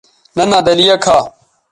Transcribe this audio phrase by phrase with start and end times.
[0.35, 1.17] ننھا دلیہ کھا